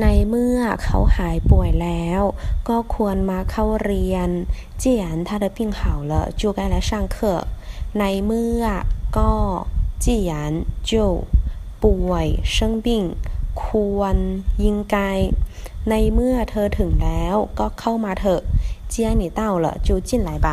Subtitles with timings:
[0.00, 2.22] ในเมื่อเขาหายป่วยแล้ว
[2.68, 4.28] ก็ควรมาเข้าเรียน
[4.82, 5.80] 既然他的病好
[6.10, 7.16] 了就该来上课
[7.98, 8.64] ในเมื่อ
[9.16, 9.32] ก็
[10.04, 10.32] 既然
[10.90, 10.92] 就
[11.82, 12.86] ป่วย生病
[13.62, 13.64] ค
[13.96, 14.16] วร
[14.64, 14.96] 应该
[15.90, 18.42] ในเมื่อเธอถึงแล้วก็เข้ามาเถอะ
[18.92, 20.48] 既然你到了就进来吧